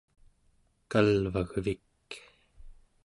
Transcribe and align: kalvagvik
kalvagvik 0.91 2.09